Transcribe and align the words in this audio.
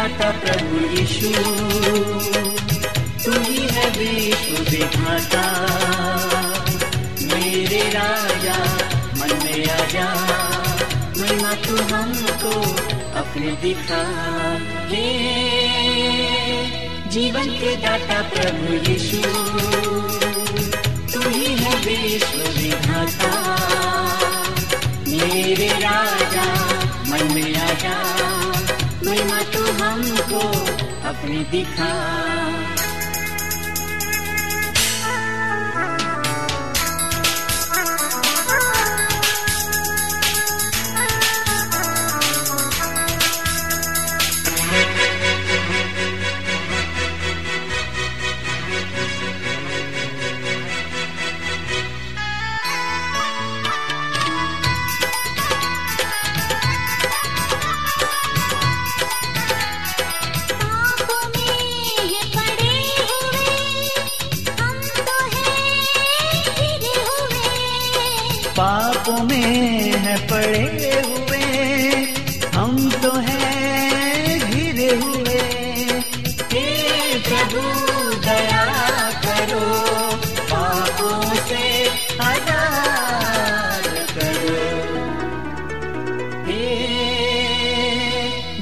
दाता 0.00 0.30
प्रभु 0.30 0.96
यीशु। 0.96 1.28
तू 3.24 3.40
ही 3.40 3.58
है 3.58 3.90
विश्व 3.90 4.70
विधाता। 4.70 5.42
मेरे 7.22 7.90
राजा, 7.90 8.64
मन 9.16 9.38
में 9.44 9.70
आजा। 9.70 10.14
महिमा 11.18 11.52
तू 11.52 11.94
हमको 11.94 12.62
अपने 13.20 13.52
दिखा। 13.52 14.02
हे 14.88 15.06
जीवन 17.10 17.46
के 17.46 17.76
दाता 17.76 18.22
प्रभु 18.22 18.90
यीशु, 18.90 19.22
तू 21.12 21.28
ही 21.28 21.54
है 21.54 21.76
विश्व 21.80 22.60
विधाता। 22.60 23.30
मेरे 25.08 25.68
राजा, 25.68 26.54
मन 27.08 27.34
में 27.34 27.54
आजा। 27.54 28.20
महिमा 29.04 29.49
हमको 29.90 30.40
अपनी 31.08 31.44
दिखा। 31.50 31.90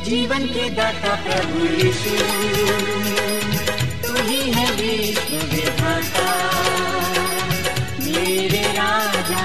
जीवन 0.08 0.46
के 0.46 0.70
दाता 0.70 1.14
प्रभु 1.14 1.64
यीशु। 1.64 2.12
तू 4.06 4.14
ही 4.22 4.52
है 4.52 4.72
विश्व 4.72 5.34
विधाता। 5.36 6.28
मेरे 8.00 8.62
राजा, 8.72 9.42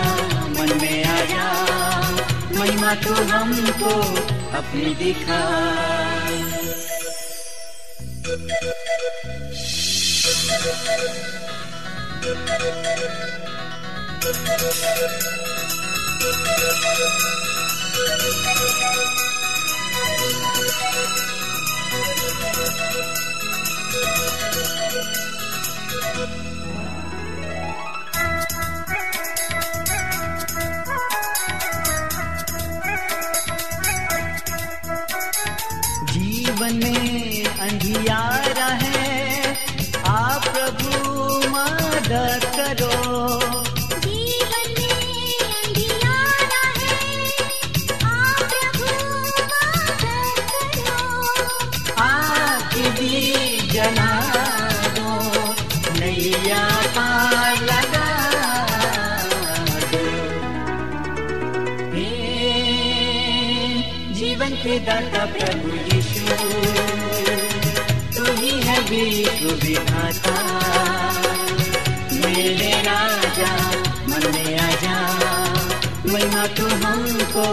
मन 0.48 0.78
में 0.82 1.04
आजा 1.06 1.46
महिमा 2.60 2.96
तू 2.96 3.14
हमको 3.14 3.94
अपनी 4.58 4.96
दिखा। 4.96 5.42
जीवन 22.94 23.20
में 36.84 37.46
अंधियारा 37.46 38.66
है। 38.66 39.56
आप 40.06 40.48
प्रभु 40.48 41.50
मदद 41.50 42.52
करो। 42.56 43.43
दाता 64.80 65.26
प्रभु 65.26 65.96
यीशु। 65.96 66.28
तू 68.18 68.34
ही 68.34 68.62
है 68.62 68.80
विश्व 68.80 69.48
विधाता। 69.50 70.36
मेरे 72.14 72.82
राजा 72.82 73.56
मन 74.08 74.32
में 74.36 74.60
आजा 74.60 74.98
महिमा 76.14 76.48
तू 76.48 76.68
हमको 76.68 77.46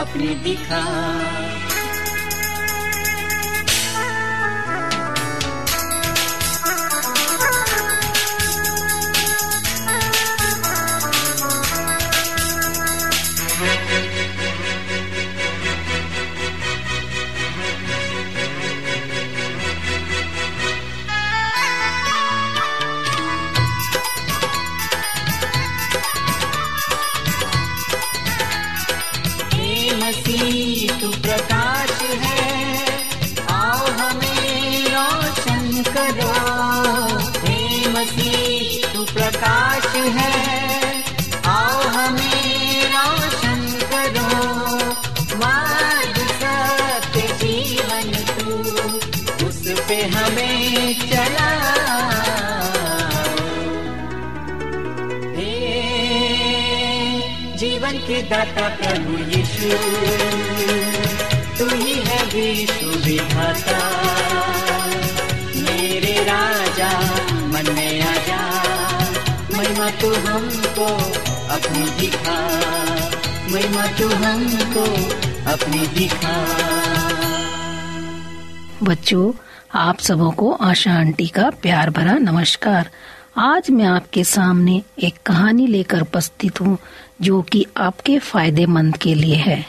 अपनी 0.00 0.34
दिखा। 0.34 0.82
दाता 58.22 58.68
प्रभु 58.68 59.12
यीशु। 59.18 59.68
तू 61.58 61.76
ही 61.76 61.92
है 61.92 62.24
विश्व 62.24 62.86
विधाता। 62.86 63.78
मेरे 65.56 66.24
राजा, 66.24 67.00
मन 67.46 67.72
में 67.74 68.02
आजा। 68.02 68.62
महिमा 69.56 69.90
तू 69.90 70.14
हमको 70.14 70.86
अपनी 71.48 72.00
दिखा। 72.00 72.48
महिमा 73.48 73.86
तू 73.86 74.08
हमको 74.08 74.84
अपनी 75.52 75.86
दिखा। 75.86 76.36
बच्चों, 78.82 79.32
आप 79.74 79.98
सबों 79.98 80.30
को 80.30 80.52
आशा 80.52 80.92
आंटी 80.92 81.26
का 81.26 81.50
प्यार 81.50 81.90
भरा 81.90 82.12
नमस्कार। 82.12 82.90
आज 83.38 83.70
मैं 83.70 83.84
आपके 83.84 84.24
सामने 84.24 84.82
एक 85.02 85.14
कहानी 85.26 85.66
लेकर 85.66 86.00
उपस्थित 86.00 86.60
हूँ 86.60 86.78
जो 87.22 87.42
कि 87.42 87.66
आपके 87.76 88.18
फ़ायदेमंद 88.18 88.96
के 88.96 89.14
लिए 89.14 89.34
है। 89.34 89.64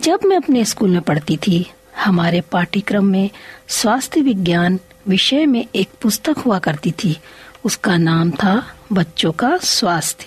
जब 0.00 0.20
मैं 0.24 0.36
अपने 0.36 0.64
स्कूल 0.64 0.90
में 0.90 1.00
पढ़ती 1.00 1.36
थी, 1.36 1.66
हमारे 2.04 2.40
पाठ्यक्रम 2.40 3.04
में 3.04 3.30
स्वास्थ्य 3.68 4.20
विज्ञान 4.20 4.78
विषय 5.08 5.46
में 5.46 5.66
एक 5.74 5.88
पुस्तक 6.02 6.38
हुआ 6.38 6.58
करती 6.58 6.92
थी। 6.92 7.16
उसका 7.64 7.96
नाम 7.96 8.30
था 8.30 8.62
बच्चों 8.92 9.32
का 9.32 9.56
स्वास्थ्य। 9.56 10.26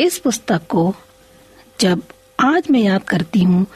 इस 0.00 0.18
पुस्तक 0.18 0.62
को 0.68 0.94
जब 1.80 2.02
आज 2.40 2.62
मैं 2.70 2.80
याद 2.80 3.02
करती 3.02 3.42
हूँ, 3.42 3.66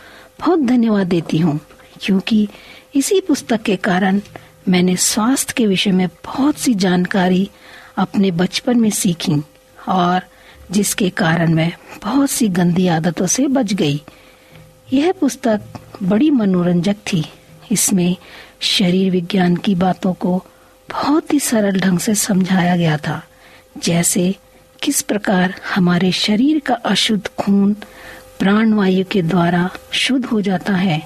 बहुत 0.40 0.60
धन्यवाद 0.60 1.06
देती 1.06 1.38
हूँ, 1.38 1.60
क्योंकि 2.00 2.48
इसी 2.94 3.20
पुस्तक 3.20 3.62
के 3.62 3.76
कारण 3.76 4.20
मैंने 4.68 4.96
स्वास्थ्य 4.96 5.54
के 5.56 5.66
विषय 5.66 5.90
में 5.90 6.08
बहुत 6.08 6.58
सी 6.58 6.74
जानकारी 6.74 7.50
अपने 7.96 8.30
बचपन 8.30 8.80
में 8.80 8.90
सीखी 8.90 9.42
और 9.88 10.20
जिसके 10.70 11.10
कारण 11.10 11.54
मैं 11.54 11.72
बहुत 12.02 12.30
सी 12.30 12.48
गंदी 12.48 12.88
आदतों 12.88 13.26
से 13.26 13.46
बच 13.46 13.72
गई। 13.72 14.02
यह 14.92 15.12
पुस्तक 15.12 15.60
बड़ी 16.02 16.30
मनोरंजक 16.30 16.96
थी। 17.12 17.24
इसमें 17.72 18.16
शरीर 18.60 19.10
विज्ञान 19.10 19.56
की 19.56 19.74
बातों 19.74 20.12
को 20.14 20.44
बहुत 20.90 21.32
ही 21.32 21.40
सरल 21.40 21.80
ढंग 21.80 21.98
से 21.98 22.14
समझाया 22.14 22.76
गया 22.76 22.96
था। 22.96 23.22
जैसे 23.78 24.34
किस 24.82 25.02
प्रकार 25.02 25.54
हमारे 25.74 26.12
शरीर 26.12 26.60
का 26.60 26.74
अशुद्ध 26.74 27.26
खून 27.26 27.76
प्राणवायु 28.38 29.04
के 29.10 29.22
द्वारा 29.22 29.70
शुद्ध 29.92 30.26
हो 30.26 30.40
जाता 30.40 30.72
है। 30.72 31.02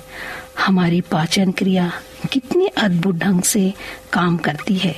हमारी 0.59 1.01
पाचन 1.01 1.51
क्रिया 1.51 1.93
कितनी 2.33 2.67
अद्भुत 2.67 3.17
ढंग 3.17 3.43
से 3.43 3.75
काम 4.13 4.37
करती 4.37 4.75
है। 4.75 4.97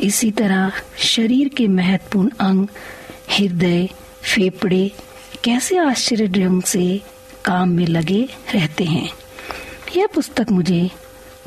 इसी 0.00 0.30
तरह 0.30 0.72
शरीर 0.98 1.48
के 1.48 1.66
महत्वपूर्ण 1.68 2.30
अंग 2.40 2.66
हृदय, 3.32 3.88
फेफड़े 4.22 4.90
कैसे 5.44 5.76
आश्चर्य 5.78 6.26
ढंग 6.26 6.62
से 6.62 7.00
काम 7.44 7.68
में 7.68 7.86
लगे 7.86 8.28
रहते 8.54 8.84
हैं। 8.84 9.10
यह 9.96 10.06
पुस्तक 10.06 10.46
मुझे 10.50 10.90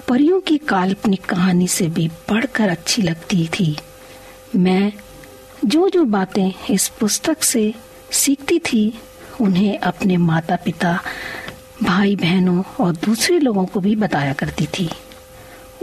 परियों 0.08 0.40
की 0.40 0.58
काल्पनिक 0.58 1.26
कहानी 1.26 1.68
से 1.68 1.88
भी 1.88 2.08
पढ़कर 2.08 2.70
अच्छी 2.70 3.02
लगती 3.02 3.50
थी। 3.60 3.78
मैं 4.56 4.94
जो 5.66 5.90
जो 5.90 6.06
बातें 6.06 6.54
इस 6.70 6.88
पुस्तक 6.90 7.44
से 7.44 7.74
सीखती 8.12 8.60
थी, 8.60 9.00
उन्हें 9.42 9.80
अपने 9.80 10.18
माता 10.18 10.56
पिता 10.56 11.00
भाई 11.84 12.16
बहनों 12.16 12.64
और 12.80 12.92
दूसरे 12.92 13.40
लोगों 13.40 13.66
को 13.66 13.80
भी 13.80 13.96
बताया 13.96 14.34
करती 14.34 14.66
थी। 14.66 14.90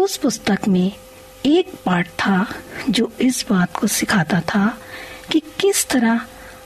उस 0.01 0.17
पुस्तक 0.17 0.59
में 0.69 0.93
एक 1.47 1.73
पाठ 1.87 2.09
था 2.09 2.55
जो 2.91 3.13
इस 3.21 3.47
बात 3.51 3.77
को 3.77 3.87
सिखाता 3.87 4.41
था 4.41 4.79
कि 5.31 5.41
किस 5.61 5.87
तरह 5.89 6.21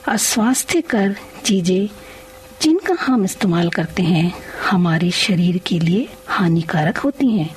अस्वास्थ्यकर 0.07 1.15
चीज़ें 1.45 1.87
जिनका 2.61 2.95
हम 2.99 3.23
इस्तेमाल 3.25 3.69
करते 3.69 4.03
हैं, 4.03 4.33
हमारे 4.69 5.09
शरीर 5.11 5.57
के 5.57 5.79
लिए 5.79 6.07
हानिकारक 6.27 6.97
होती 6.97 7.27
हैं। 7.31 7.55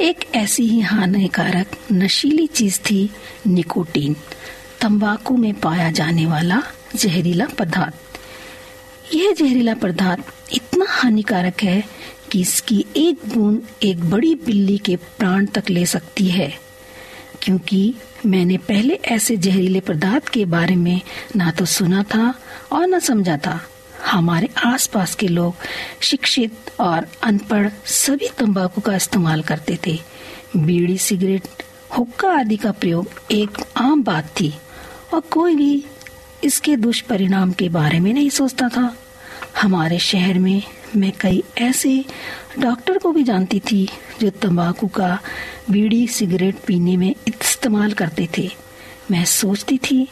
एक 0.00 0.24
ऐसी 0.34 0.66
ही 0.68 0.80
हानिकारक, 0.80 1.76
नशीली 1.92 2.46
चीज़ 2.46 2.78
थी 2.80 3.08
निकोटीन, 3.46 4.14
तंबाकू 4.80 5.36
में 5.36 5.52
पाया 5.54 5.90
जाने 5.90 6.26
वाला 6.26 6.62
जहरीला 6.96 7.46
पदार्थ। 7.58 9.14
यह 9.14 9.32
जहरीला 9.32 9.74
पदार्थ 9.74 10.54
इतना 10.54 10.86
हानिकारक 10.88 11.62
है 11.62 11.82
कि 12.32 12.40
इसकी 12.40 12.84
एक 12.96 13.28
बूंद 13.28 13.62
एक 13.82 14.04
बड़ी 14.10 14.34
बिल्ली 14.46 14.78
के 14.78 14.96
प्राण 14.96 15.46
तक 15.46 15.70
ले 15.70 15.86
सकती 15.86 16.26
है, 16.28 16.52
क्योंकि 17.42 17.94
मैंने 18.26 18.56
पहले 18.58 18.94
ऐसे 19.04 19.36
जहरीले 19.36 19.80
पदार्थ 19.80 20.28
के 20.28 20.44
बारे 20.44 20.76
में 20.76 21.00
ना 21.36 21.50
तो 21.50 21.64
सुना 21.64 22.02
था 22.02 22.34
और 22.72 22.86
न 22.86 22.98
समझा 22.98 23.36
था। 23.36 23.60
हमारे 24.06 24.48
आसपास 24.66 25.14
के 25.14 25.28
लोग 25.28 25.54
शिक्षित 26.00 26.70
और 26.80 27.06
अनपढ़ 27.22 27.68
सभी 27.86 28.28
तंबाकू 28.38 28.80
का 28.80 28.94
इस्तेमाल 28.96 29.42
करते 29.42 29.78
थे। 29.86 29.98
बीड़ी 30.56 30.98
सिगरेट, 30.98 31.48
हुक्का 31.98 32.30
आदि 32.30 32.56
का 32.56 32.72
प्रयोग 32.72 33.32
एक 33.32 33.58
आम 33.76 34.02
बात 34.02 34.26
थी 34.40 34.52
और 35.14 35.20
कोई 35.20 35.56
भी 35.56 35.84
इसके 36.44 36.76
दुष्परिणाम 36.76 37.52
के 37.52 37.68
बारे 37.68 38.00
में 38.00 38.12
नहीं 38.12 38.30
सोचता 38.30 38.68
था। 38.68 38.96
हमारे 39.60 39.98
शहर 39.98 40.38
में 40.38 40.62
मैं 40.96 41.12
कई 41.20 41.42
ऐसे 41.58 42.04
डॉक्टर 42.58 42.98
को 42.98 43.12
भी 43.12 43.22
जानती 43.22 43.60
थी, 43.60 43.88
जो 44.20 44.30
तंबाकू 44.30 44.86
का 44.86 45.18
बीड़ी 45.70 46.08
सिगरेट 46.08 46.56
पीने 46.66 46.96
में 46.96 47.14
इस्तेमाल 47.28 47.92
करते 47.92 48.28
थे। 48.38 48.50
मैं 49.10 49.24
सोचती 49.24 49.78
थी 49.78 50.08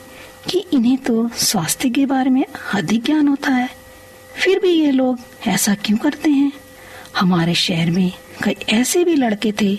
कि 0.51 0.65
इन्हें 0.73 0.99
तो 0.99 1.29
स्वास्थ्य 1.29 1.91
के 1.91 2.07
बारे 2.07 2.31
में 2.31 2.45
अधिक 2.75 3.05
ज्ञान 3.05 3.29
होता 3.29 3.51
है। 3.51 3.69
फिर 4.35 4.59
भी 4.59 4.69
ये 4.69 4.91
लोग 4.91 5.19
ऐसा 5.47 5.75
क्यों 5.75 5.99
करते 5.99 6.31
हैं? 6.31 6.53
हमारे 7.17 7.55
शहर 7.55 7.91
में 7.91 8.13
कई 8.43 8.57
ऐसे 8.69 9.05
भी 9.05 9.15
लड़के 9.15 9.53
थे, 9.61 9.75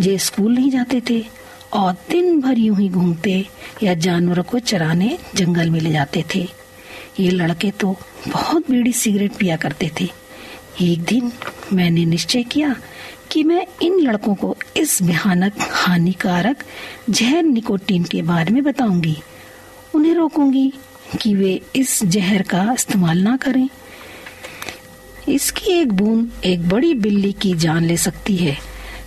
जो 0.00 0.18
स्कूल 0.18 0.54
नहीं 0.54 0.70
जाते 0.70 1.02
थे 1.10 1.24
और 1.72 1.92
दिन 1.92 2.40
भर 2.40 2.58
यूँ 2.58 2.76
ही 2.76 2.88
घूमते 2.88 3.46
या 3.82 3.94
जानवरों 3.94 4.42
को 4.42 4.58
चराने 4.58 5.18
जंगल 5.34 5.70
में 5.70 5.80
ले 5.80 5.90
जाते 5.90 6.24
थे। 6.34 6.48
ये 7.20 7.30
लड़के 7.30 7.70
तो 7.70 7.96
बहुत 8.28 8.70
बीड़ी 8.70 8.92
सिगरेट 8.92 9.32
पिया 9.32 9.56
करते 9.56 9.90
थे। 10.00 10.08
एक 10.80 11.02
दिन 11.02 11.32
मैंने 11.72 12.04
निश्चय 12.04 12.42
किया 12.42 12.76
कि 13.32 13.44
मैं 13.44 13.66
इन 13.82 14.00
लड़कों 14.00 14.34
को 14.34 14.56
इस 14.76 15.02
भयानक, 15.02 15.52
हानिकारक, 15.58 16.64
जहर 17.10 17.42
निकोटीन 17.42 18.04
के 18.04 18.22
बारे 18.22 18.52
में 18.52 18.62
बताऊँगी। 18.62 19.16
उन्हें 19.94 20.14
रोकूँगी 20.14 20.72
कि 21.20 21.34
वे 21.34 21.62
इस 21.76 22.04
जहर 22.04 22.42
का 22.42 22.72
इस्तेमाल 22.72 23.18
ना 23.18 23.36
करें। 23.36 23.68
इसकी 25.28 25.70
एक 25.70 25.92
बूंद 25.92 26.30
एक 26.44 26.68
बड़ी 26.68 26.94
बिल्ली 26.94 27.32
की 27.32 27.54
जान 27.54 27.84
ले 27.84 27.96
सकती 27.96 28.36
है। 28.36 28.58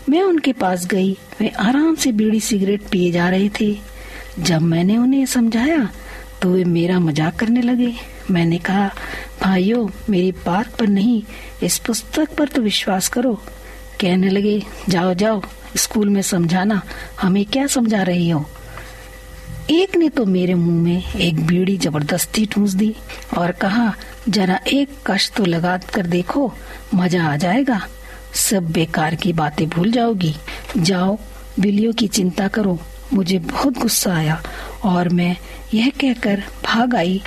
मैं 0.10 0.22
उनके 0.22 0.54
पास 0.54 0.86
गई, 0.86 1.18
वे 1.40 1.48
आराम 1.48 1.96
से 1.96 2.12
बीड़ी 2.12 2.40
सिगरेट 2.40 2.82
पिए 2.82 3.12
जा 3.12 3.30
रहे 3.30 3.50
थे। 3.62 3.78
जब 4.40 4.62
मैंने 4.62 4.98
उन्हें 4.98 5.26
समझाया 5.26 5.90
तो 6.44 6.50
वे 6.50 6.64
मेरा 6.64 7.00
मज़ाक 7.00 7.36
करने 7.40 7.62
लगे। 7.62 7.94
मैंने 8.32 8.58
कहा, 8.58 8.92
भाइयों, 9.44 9.90
मेरी 10.10 10.32
बात 10.32 10.76
पर 10.76 10.88
नहीं, 10.88 11.24
इस 11.64 11.78
पुस्तक 11.78 12.36
पर 12.36 12.48
तो 12.48 12.62
विश्वास 12.62 13.08
करो। 13.08 13.34
कहने 14.02 14.30
लगे, 14.30 14.64
जाओ 14.90 15.14
जाओ, 15.14 15.42
स्कूल 15.78 16.10
में 16.10 16.22
समझाना, 16.22 16.82
हमें 17.22 17.46
क्या 17.46 17.68
समझा 17.68 18.02
रही 18.04 18.30
हो? 18.30 18.46
एक 19.72 19.96
ने 19.96 20.10
तो 20.10 20.26
मेरे 20.26 20.54
मुँह 20.54 20.82
में 20.84 21.14
एक 21.16 21.46
बीड़ी 21.48 21.78
ज़बरदस्ती 21.78 22.46
ठूस 22.46 22.74
दी 22.74 22.96
और 23.38 23.52
कहा, 23.52 23.94
जरा 24.30 24.60
एक 24.68 24.90
कश 25.08 25.32
तो 25.32 25.46
लगा 25.46 25.78
कर 25.78 26.06
देखो, 26.06 26.54
मज़ा 26.94 27.24
आ 27.26 27.36
जाएगा। 27.38 27.82
सब 28.34 28.72
बेकार 28.72 29.16
की 29.16 29.34
बातें 29.34 29.70
भूल 29.70 29.92
जाओगी। 29.92 30.36
जाओ, 30.78 31.18
बिल्लियों 31.60 31.94
की 31.94 32.08
चिंता 32.08 32.48
करो, 32.48 32.80
मुझे 33.14 33.40
बहुत 33.40 33.78
गुस्सा 33.78 34.14
आया 34.14 34.42
और 34.86 35.10
मैं 35.10 35.38
यह 35.74 35.92
कहकर 36.02 36.44
भाग 36.66 36.96
आई, 36.96 37.22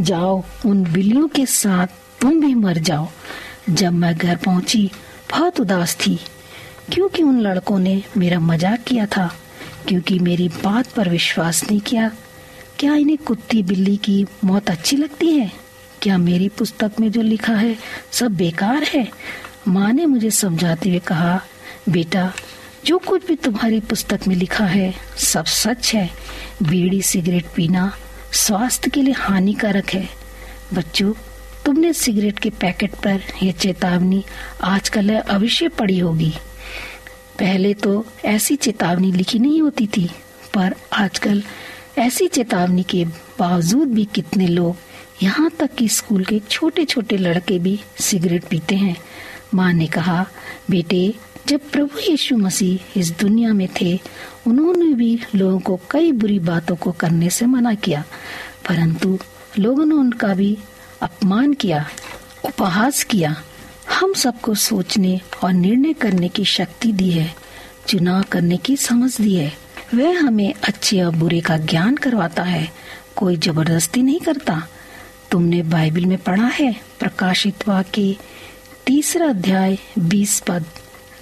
जाओ, 0.00 0.44
उन 0.66 0.84
बिल्लियों 0.84 1.28
के 1.28 1.46
साथ 1.46 1.86
तुम 2.20 2.40
भी 2.40 2.54
मर 2.54 2.78
जाओ। 2.78 3.08
जब 3.70 3.92
मैं 3.92 4.16
घर 4.16 4.36
पहुँची, 4.36 4.90
बहुत 5.30 5.60
उदास 5.60 5.96
थी, 6.06 6.18
क्योंकि 6.92 7.22
उन 7.22 7.40
लड़कों 7.40 7.78
ने 7.78 8.02
मेरा 8.16 8.40
मज़ाक 8.40 8.82
किया 8.82 9.06
था, 9.06 9.34
क्योंकि 9.88 10.18
मेरी 10.18 10.48
बात 10.48 10.88
पर 10.92 11.08
विश्वास 11.08 11.64
नहीं 11.64 11.80
किया। 11.80 12.10
क्या 12.78 12.94
इन्हें 12.94 13.18
कुत्ती 13.18 13.62
बिल्ली 13.62 13.96
की 13.96 14.26
मौत 14.44 14.70
अच्छी 14.70 14.96
लगती 14.96 15.32
है? 15.32 15.52
क्या 16.02 16.18
मेरी 16.18 16.48
पुस्तक 16.48 16.92
में 17.00 17.12
जो 17.12 17.22
लिखा 17.22 17.54
है, 17.54 17.76
सब 18.12 18.36
बेकार 18.36 18.82
है? 18.82 19.08
माँ 19.68 19.92
ने 19.92 20.06
मुझे 20.06 20.30
समझाते 20.30 20.88
हुए 20.88 20.98
कहा, 20.98 21.40
बेटा 21.88 22.32
जो 22.88 22.96
कुछ 22.98 23.26
भी 23.26 23.34
तुम्हारी 23.36 23.80
पुस्तक 23.80 24.20
में 24.28 24.34
लिखा 24.36 24.64
है, 24.64 24.94
सब 25.18 25.44
सच 25.44 25.94
है। 25.94 26.08
बीड़ी 26.62 27.00
सिगरेट 27.02 27.46
पीना 27.56 27.92
स्वास्थ्य 28.32 28.90
के 28.90 29.02
लिए 29.02 29.14
हानिकारक 29.14 29.90
है। 29.90 30.08
बच्चों, 30.74 31.12
तुमने 31.64 31.92
सिगरेट 31.92 32.38
के 32.38 32.50
पैकेट 32.50 32.94
पर 32.94 33.22
यह 33.42 33.52
चेतावनी 33.52 34.24
आजकल 34.64 35.14
अवश्य 35.14 35.68
पड़ी 35.68 35.98
होगी। 35.98 36.32
पहले 37.38 37.74
तो 37.74 38.06
ऐसी 38.24 38.56
चेतावनी 38.56 39.12
लिखी 39.12 39.38
नहीं 39.38 39.60
होती 39.62 39.86
थी, 39.86 40.10
पर 40.54 40.74
आजकल 40.92 41.42
ऐसी 41.98 42.28
चेतावनी 42.28 42.82
के 42.82 43.04
बावजूद 43.38 43.88
भी 43.88 44.04
कितने 44.04 44.46
लोग 44.46 44.76
यहाँ 45.22 45.50
तक 45.50 45.74
कि 45.74 45.88
स्कूल 45.88 46.24
के 46.24 46.38
छोटे 46.50 46.84
छोटे 46.84 47.16
लड़के 47.16 47.58
भी 47.58 47.80
सिगरेट 48.00 48.44
पीते 48.44 48.76
हैं। 48.76 48.96
माँ 49.54 49.72
ने 49.72 49.86
कहा, 49.86 50.26
बेटे 50.70 51.14
जब 51.48 51.60
प्रभु 51.70 51.98
यीशु 51.98 52.36
मसीह 52.36 52.98
इस 53.00 53.10
दुनिया 53.10 53.52
में 53.52 53.68
थे, 53.80 54.00
उन्होंने 54.46 54.94
भी 54.94 55.20
लोगों 55.34 55.58
को 55.58 55.80
कई 55.90 56.12
बुरी 56.12 56.38
बातों 56.38 56.76
को 56.76 56.92
करने 56.92 57.30
से 57.30 57.46
मना 57.46 57.74
किया, 57.74 58.04
परंतु 58.68 59.18
लोगों 59.58 59.86
ने 59.86 59.94
उनका 59.94 60.34
भी 60.34 60.58
अपमान 61.02 61.52
किया, 61.52 61.86
उपहास 62.44 63.02
किया। 63.04 63.42
हम 64.00 64.12
सबको 64.12 64.54
सोचने 64.54 65.20
और 65.44 65.52
निर्णय 65.52 65.92
करने 65.92 66.28
की 66.28 66.44
शक्ति 66.44 66.92
दी 66.92 67.10
है, 67.10 67.34
चुनाव 67.88 68.22
करने 68.22 68.56
की 68.56 68.76
समझ 68.76 69.20
दी 69.20 69.34
है। 69.34 69.52
वह 69.94 70.20
हमें 70.20 70.54
अच्छे 70.64 71.00
और 71.02 71.16
बुरे 71.16 71.40
का 71.40 71.56
ज्ञान 71.56 71.96
करवाता 71.96 72.42
है, 72.42 72.68
कोई 73.16 73.36
ज़बरदस्ती 73.36 74.02
नहीं 74.02 74.20
करता। 74.20 74.62
तुमने 75.30 75.62
बाइबल 75.62 76.04
में 76.04 76.18
पढ़ा 76.18 76.46
है, 76.46 76.76
प्रकाशित 77.00 77.68
वाक्य 77.68 78.16
तीसरा 78.86 79.26
अध्याय, 79.26 79.78
बीस 79.98 80.40
पद। 80.40 80.64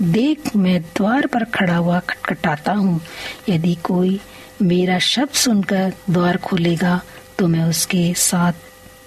देख 0.03 0.55
मैं 0.57 0.81
द्वार 0.97 1.27
पर 1.27 1.45
खड़ा 1.45 1.77
हुआ 1.77 1.99
खटखटाता 2.01 2.73
हूँ। 2.73 3.01
यदि 3.49 3.75
कोई 3.75 4.21
मेरा 4.63 4.99
शब्द 4.99 5.35
सुनकर 5.35 5.93
द्वार 6.11 6.37
खोलेगा 6.37 7.01
तो 7.39 7.47
मैं 7.49 7.65
उसके 7.65 8.13
साथ 8.15 8.53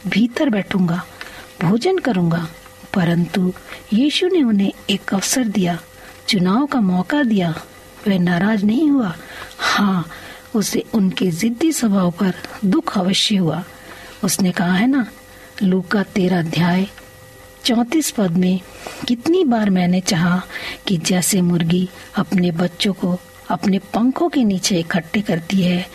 भीतर 0.07 0.49
बैठूँगा, 0.49 1.01
भोजन 1.61 1.97
करूँगा। 1.97 2.47
परंतु 2.93 3.53
यीशु 3.93 4.27
ने 4.27 4.41
उन्हें 4.43 4.71
एक 4.89 5.13
अवसर 5.13 5.47
दिया, 5.47 5.77
चुनाव 6.27 6.65
का 6.65 6.81
मौका 6.81 7.23
दिया। 7.23 7.53
वह 8.07 8.19
नाराज़ 8.19 8.65
नहीं 8.65 8.89
हुआ। 8.89 9.13
हाँ 9.59 10.05
उसे 10.55 10.83
उनके 10.93 11.29
जिद्दी 11.31 11.71
स्वभाव 11.71 12.11
पर 12.11 12.33
दुख 12.65 12.97
अवश्य 12.97 13.35
हुआ। 13.35 13.63
उसने 14.23 14.51
कहा, 14.51 14.73
है 14.73 14.87
ना 14.87 15.05
लू 15.63 15.81
का 15.81 16.03
तेरा 16.03 16.39
अध्याय 16.39 16.87
चौतीस 17.69 18.11
पद 18.11 18.31
में 18.31 18.59
कितनी 19.07 19.43
बार 19.43 19.69
मैंने 19.69 20.01
चाहा 20.01 20.41
कि 20.87 20.97
जैसे 20.97 21.41
मुर्गी 21.41 21.89
अपने 22.15 22.51
बच्चों 22.51 22.93
को 22.93 23.19
अपने 23.49 23.79
पंखों 23.79 24.29
के 24.29 24.43
नीचे 24.43 24.79
इकट्ठे 24.79 25.21
करती 25.21 25.61
है, 25.61 25.85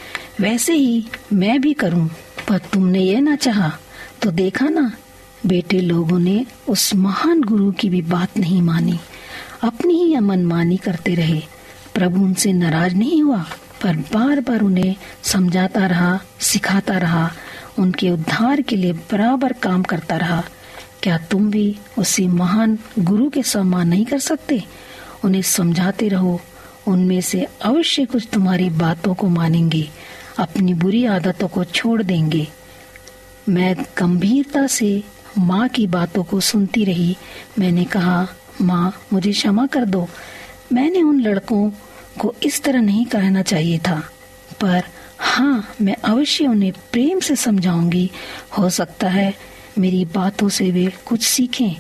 वैसे 0.41 0.75
ही 0.75 1.07
मैं 1.33 1.61
भी 1.61 1.73
करूँ। 1.73 2.09
पर 2.49 2.59
तुमने 2.59 3.01
ये 3.01 3.21
ना 3.21 3.37
चाहा 3.37 3.73
तो 4.23 4.31
देखा 4.31 4.69
ना, 4.69 4.93
बेटे 5.47 5.81
लोगों 5.81 6.19
ने 6.19 6.47
उस 6.69 6.95
महान 6.95 7.43
गुरु 7.43 7.73
की 7.73 7.89
भी 7.89 8.03
बात 8.03 8.39
नहीं 8.39 8.63
मानी। 8.63 8.99
अपनी 9.63 10.05
ही 10.05 10.19
मनमानी 10.21 10.77
करते 10.77 11.15
रहे। 11.15 11.43
प्रभु 11.95 12.25
उनसे 12.25 12.53
नाराज़ 12.53 12.95
नहीं 12.95 13.23
हुआ, 13.23 13.45
पर 13.83 13.97
बार 13.97 14.41
बार 14.41 14.61
उन्हें 14.61 14.97
समझाता 15.23 15.87
रहा, 15.87 16.21
सिखाता 16.41 16.99
रहा, 16.99 17.31
उनके 17.79 18.11
उद्धार 18.11 18.61
के 18.63 18.77
लिए 18.77 18.93
बराबर 18.93 19.53
काम 19.53 19.83
करता 19.83 20.17
रहा। 20.17 20.43
क्या 21.05 21.19
तुम 21.19 21.51
भी 21.51 21.77
उसी 21.99 22.29
महान 22.29 22.79
गुरु 22.99 23.31
के 23.31 23.43
सम्मान 23.43 23.89
नहीं 23.89 24.07
कर 24.07 24.19
सकते? 24.19 24.65
उन्हें 25.25 25.43
समझाते 25.43 26.09
रहो। 26.09 26.41
उनमें 26.87 27.21
से 27.21 27.47
अवश्य 27.63 28.05
कुछ 28.05 28.29
तुम्हारी 28.33 28.71
बातों 28.71 29.15
को 29.15 29.29
मानेंगे, 29.29 29.89
अपनी 30.39 30.75
बुरी 30.75 31.05
आदतों 31.05 31.49
को 31.49 31.65
छोड़ 31.65 32.03
देंगे। 32.03 32.49
मैं 33.49 33.77
गंभीरता 33.99 34.67
से 34.67 35.03
माँ 35.39 35.69
की 35.69 35.87
बातों 35.87 36.25
को 36.25 36.41
सुनती 36.41 36.85
रही। 36.85 37.17
मैंने 37.59 37.85
कहा, 37.85 38.29
माँ, 38.61 38.95
मुझे 39.13 39.33
क्षमा 39.33 39.67
कर 39.67 39.85
दो। 39.85 40.09
मैंने 40.73 41.03
उन 41.03 41.21
लड़कों 41.21 41.71
को 42.19 42.35
इस 42.43 42.63
तरह 42.63 42.81
नहीं 42.81 43.07
कहना 43.07 43.43
चाहिए 43.43 43.79
था। 43.79 44.03
पर 44.61 44.83
हाँ 45.19 45.75
मैं 45.81 45.97
अवश्य 46.05 46.47
उन्हें 46.47 46.73
प्रेम 46.93 47.21
से 47.21 47.37
समझाऊँगी। 47.37 48.11
हो 48.59 48.71
सकता 48.71 49.09
है 49.09 49.54
मेरी 49.79 50.05
बातों 50.05 50.49
से 50.49 50.71
वे 50.71 50.93
कुछ 51.07 51.23
सीखें। 51.23 51.77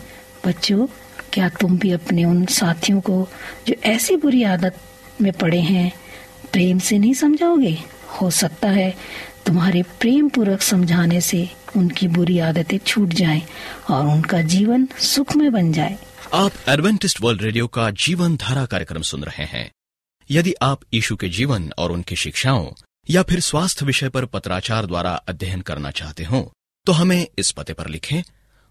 बच्चों, 0.46 0.86
क्या 1.32 1.48
तुम 1.48 1.78
भी 1.78 1.92
अपने 1.92 2.24
उन 2.24 2.46
साथियों 2.46 3.00
को, 3.00 3.28
जो 3.68 3.74
ऐसी 3.84 4.16
बुरी 4.16 4.42
आदत 4.42 4.76
में 5.20 5.32
पड़े 5.32 5.60
हैं, 5.60 5.92
प्रेम 6.52 6.78
से 6.78 6.98
नहीं 6.98 7.14
समझाओगे? 7.14 7.78
हो 8.20 8.30
सकता 8.30 8.68
है 8.68 8.96
तुम्हारे 9.46 9.82
प्रेम 9.82 10.28
पूर्वक 10.28 10.62
समझाने 10.62 11.20
से 11.20 11.48
उनकी 11.76 12.08
बुरी 12.08 12.38
आदतें 12.38 12.78
छूट 12.78 13.08
जाएँ 13.08 13.42
और 13.90 14.06
उनका 14.06 14.40
जीवन 14.40 14.88
सुखमय 14.98 15.50
बन 15.50 15.72
जाए। 15.72 15.98
आप 16.34 16.52
एडवेंटिस्ट 16.68 17.20
वर्ल्ड 17.20 17.42
रेडियो 17.42 17.66
का 17.66 17.90
जीवन 17.90 18.36
धारा 18.36 18.66
कार्यक्रम 18.66 19.02
सुन 19.02 19.22
रहे 19.22 19.44
हैं। 19.44 19.70
यदि 20.30 20.54
आप 20.62 20.80
यीशु 20.94 21.16
के 21.16 21.28
जीवन 21.28 21.72
और 21.78 21.92
उनकी 21.92 22.16
शिक्षाओं 22.16 22.66
या 23.10 23.22
फिर 23.22 23.40
स्वास्थ्य 23.40 23.86
विषय 23.86 24.08
पर 24.08 24.24
पत्राचार 24.24 24.86
द्वारा 24.86 25.14
अध्ययन 25.14 25.60
करना 25.60 25.90
चाहते 25.90 26.24
हो 26.24 26.52
तो 26.86 26.92
हमें 26.92 27.26
इस 27.38 27.50
पते 27.50 27.72
पर 27.72 27.88
लिखें 27.88 28.22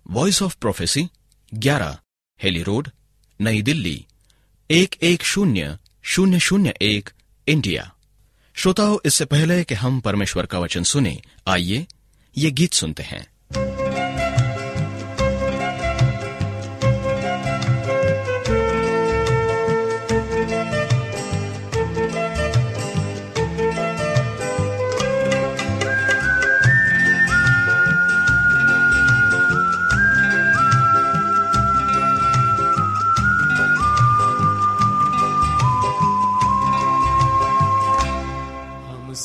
voice 0.07 0.41
of 0.41 0.57
prophecy 0.61 1.09
11 1.53 1.97
Hailey 2.43 2.63
road 2.63 2.89
New 3.41 3.61
Delhi, 3.61 4.05
एक 4.71 4.95
एक 5.01 5.23
शून्य 5.23 5.77
शून्य 6.03 6.39
शून्य 6.39 6.73
एक 6.81 7.09
इंडिया 7.47 7.93
श्रोताओं, 8.55 8.97
इससे 9.05 9.25
पहले 9.25 9.63
कि 9.63 9.75
हम 9.75 9.99
परमेश्वर 9.99 10.45
का 10.45 10.59
वचन 10.59 10.83
सुने, 10.83 11.21
आइए 11.47 11.87
ये 12.37 12.51
गीत 12.51 12.73
सुनते 12.73 13.03
हैं। 13.03 13.32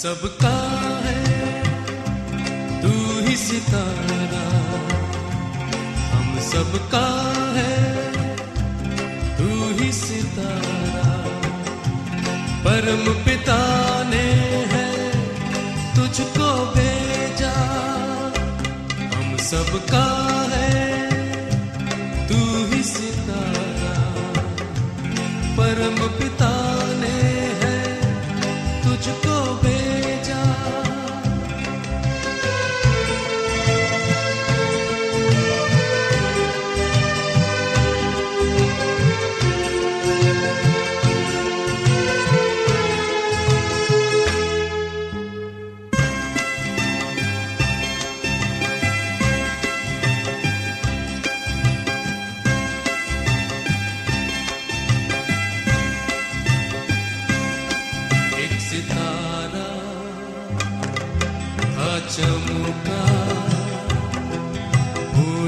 सबका 0.03 0.71
है, 1.05 1.23
तू 2.83 3.21
ही 3.21 3.37
सितारा। 3.37 4.45
हम 6.11 6.41
सबका 6.41 7.33
है, 7.57 8.13
तू 9.39 9.83
ही 9.83 9.93
सितारा। 9.93 11.17
परम 12.65 13.13
पिता 13.25 13.59
ने 14.05 14.29
है, 14.75 15.11
तुझको 15.97 16.75
भेजा। 16.77 17.55
हम 19.17 19.37
सबका 19.37 20.28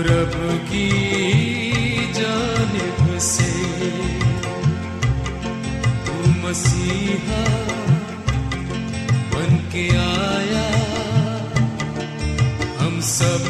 पूरब 0.00 0.34
की 0.68 0.86
जानब 2.16 3.00
से 3.20 3.48
तू 6.06 6.14
मसीहा 6.42 7.42
बन 9.32 9.56
के 9.72 9.84
आया। 9.96 10.64
हम 12.80 13.00
सब 13.10 13.44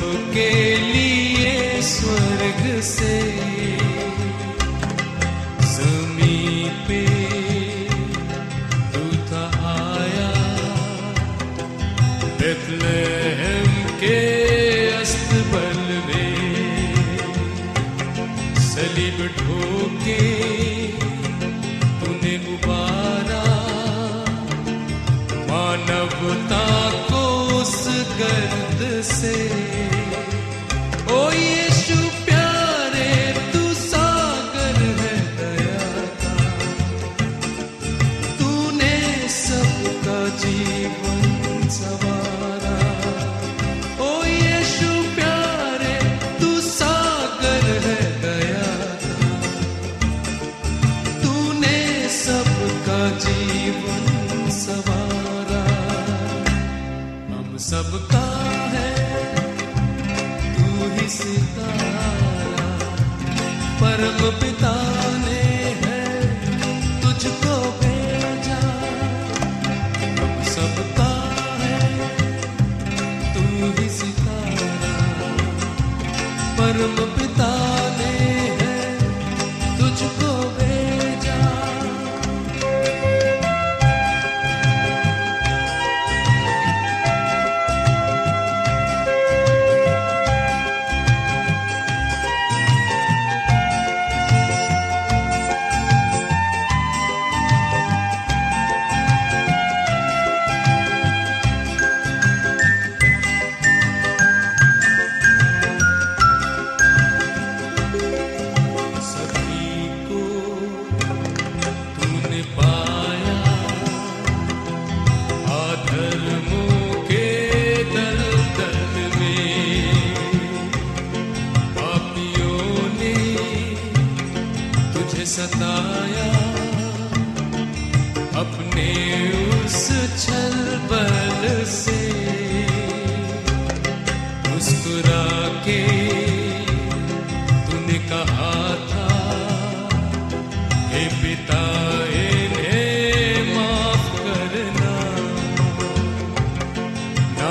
प्रभु 26.21 26.35
को 27.11 27.21
उस 27.61 27.87
गर्द 28.19 28.81
से 29.03 29.60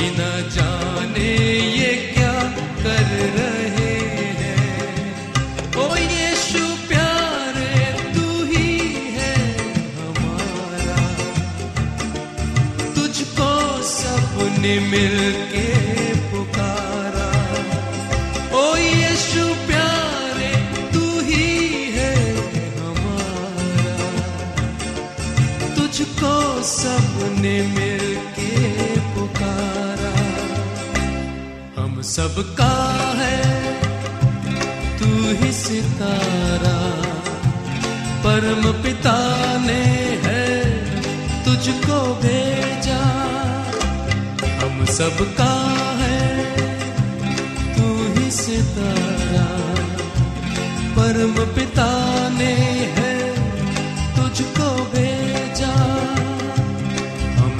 ये 0.00 0.10
न 0.10 0.50
जाने 0.50 1.30
ये 1.76 1.92
क्या 2.14 2.32
कर 2.82 3.06
रहे 3.36 3.94
हैं। 4.40 4.64
ओ 5.76 5.96
यीशु 5.96 6.64
प्यारे, 6.88 7.84
तू 8.14 8.26
ही 8.44 8.70
है 9.16 9.36
हमारा। 9.96 11.02
तुझको 12.94 13.82
सबने 13.82 14.78
मिलके 14.80 15.99
सबने 26.62 27.62
मिलके 27.66 28.50
पुकारा। 29.00 30.14
हम 31.82 32.02
सबका 32.02 33.02
है, 33.16 33.44
तू 34.98 35.06
ही 35.40 35.52
सितारा। 35.52 36.90
परम 38.24 38.82
पिता 38.82 39.16
ने 39.58 39.82
है, 40.24 40.64
तुझको 41.44 42.14
भेजा। 42.14 43.02
हम 44.62 44.84
सबका 44.84 45.52
है, 45.96 46.44
तू 47.76 48.14
ही 48.14 48.30
सितारा। 48.30 49.46
परम 50.96 51.54
पिता 51.54 51.88
ने 52.28 52.54
है, 52.98 53.30
तुझको 54.16 54.69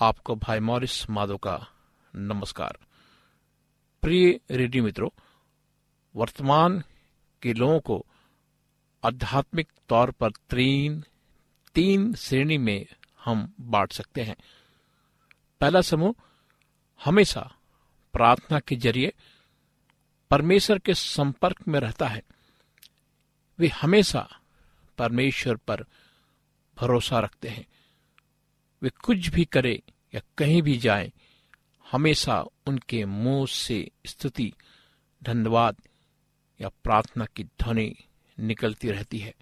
आपको 0.00 0.34
भाई 0.34 0.60
मॉरिस 0.60 1.10
माधो 1.10 1.36
का 1.36 1.66
नमस्कार। 2.14 2.78
प्रिय 4.02 4.40
रेडियो 4.50 4.84
मित्रों, 4.84 5.08
वर्तमान 6.16 6.84
के 7.42 7.52
लोगों 7.52 7.80
को 7.80 8.06
आध्यात्मिक 9.04 9.72
तौर 9.88 10.10
पर 10.10 10.30
तीन 10.30 11.04
तीन 11.74 12.14
श्रेणी 12.14 12.58
में 12.58 12.86
हम 13.24 13.54
बांट 13.60 13.92
सकते 13.92 14.22
हैं। 14.22 14.36
पहला 15.60 15.80
समूह, 15.80 16.14
हमेशा 17.04 17.54
प्रार्थना 18.12 18.60
के 18.60 18.76
ज़रिए 18.76 19.12
परमेश्वर 20.30 20.78
के 20.78 20.94
संपर्क 20.94 21.68
में 21.68 21.80
रहता 21.80 22.08
है। 22.08 22.22
वे 23.58 23.68
हमेशा 23.68 24.28
परमेश्वर 24.98 25.56
पर 25.56 25.84
भरोसा 26.76 27.20
रखते 27.20 27.48
हैं। 27.48 27.66
वे 28.86 28.90
कुछ 28.90 29.28
भी 29.28 29.44
करे 29.44 29.82
या 30.14 30.20
कहीं 30.38 30.62
भी 30.62 30.78
जाए, 30.78 31.12
हमेशा 31.92 32.44
उनके 32.66 33.04
मुँह 33.04 33.46
से 33.46 33.90
स्तुति, 34.06 34.52
धन्यवाद 35.22 35.76
या 36.60 36.68
प्रार्थना 36.68 37.24
की 37.24 37.44
ध्वनि 37.44 37.96
निकलती 38.40 38.90
रहती 38.90 39.18
है। 39.18 39.34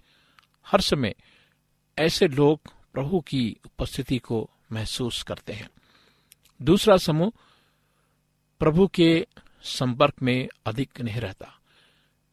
हर 0.67 0.81
समय 0.81 1.15
ऐसे 1.99 2.27
लोग 2.27 2.59
प्रभु 2.93 3.19
की 3.19 3.57
उपस्थिति 3.65 4.17
को 4.17 4.49
महसूस 4.71 5.23
करते 5.23 5.53
हैं। 5.53 5.69
दूसरा 6.61 6.97
समूह 6.97 7.31
प्रभु 8.59 8.87
के 8.87 9.27
संपर्क 9.63 10.13
में 10.21 10.47
अधिक 10.65 11.01
नहीं 11.01 11.21
रहता। 11.21 11.59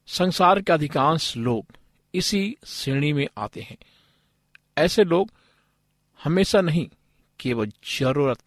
संसार 0.06 0.62
के 0.62 0.72
अधिकांश 0.72 1.36
लोग 1.36 1.66
इसी 2.14 2.56
श्रेणी 2.66 3.12
में 3.12 3.26
आते 3.38 3.60
हैं। 3.60 3.76
ऐसे 4.78 5.04
लोग 5.04 5.30
हमेशा 6.24 6.60
नहीं 6.60 6.90
केवल 7.42 7.72
ज़रूरत 7.98 8.38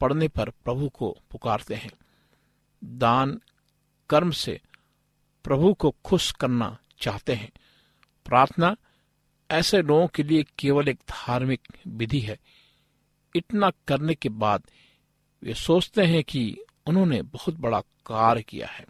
पड़ने 0.00 0.28
पर 0.28 0.50
प्रभु 0.50 0.88
को 0.88 1.18
पुकारते 1.30 1.74
हैं। 1.74 1.90
दान 2.84 3.40
कर्म 4.10 4.30
से 4.30 4.60
प्रभु 5.44 5.74
को 5.74 5.94
खुश 6.04 6.32
करना 6.32 6.78
चाहते 7.00 7.34
हैं। 7.34 7.52
प्रार्थना 8.26 8.76
ऐसे 9.50 9.82
लोगों 9.82 10.06
के 10.06 10.22
लिए 10.22 10.44
केवल 10.58 10.88
एक 10.88 10.96
धार्मिक 10.96 11.60
विधि 11.86 12.20
है। 12.20 12.38
इतना 13.36 13.70
करने 13.88 14.14
के 14.14 14.28
बाद 14.28 14.62
वे 15.42 15.54
सोचते 15.54 16.02
हैं 16.02 16.24
कि 16.24 16.56
उन्होंने 16.86 17.22
बहुत 17.22 17.54
बड़ा 17.54 17.80
कार्य 17.80 18.42
किया 18.42 18.66
है 18.66 18.86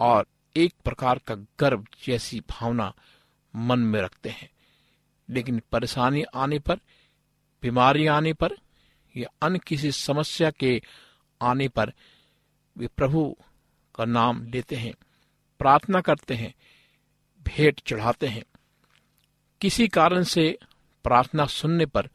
और 0.00 0.26
एक 0.56 0.74
प्रकार 0.84 1.18
का 1.18 1.34
गर्व 1.34 1.84
जैसी 2.04 2.40
भावना 2.40 2.94
मन 3.56 3.78
में 3.78 4.00
रखते 4.00 4.28
हैं। 4.28 4.50
लेकिन 5.30 5.62
परेशानी 5.72 6.22
आने 6.22 6.58
पर 6.58 6.78
बीमारी 7.66 8.06
आने 8.06 8.32
पर 8.32 8.48
या 9.16 9.28
अन्य 9.42 9.58
किसी 9.58 9.92
समस्या 9.92 10.50
के 10.50 10.82
आने 11.42 11.68
पर 11.68 11.92
वे 12.76 12.86
प्रभु 12.86 13.36
का 13.94 14.04
नाम 14.04 14.46
लेते 14.46 14.76
हैं, 14.76 14.94
प्रार्थना 15.58 16.00
करते 16.00 16.34
हैं, 16.34 16.54
भेंट 17.42 17.80
चढ़ाते 17.86 18.26
हैं। 18.26 18.44
किसी 19.60 19.88
कारण 19.88 20.22
से 20.22 20.58
प्रार्थना 21.04 21.46
सुनने 21.46 21.86
पर 21.86 22.08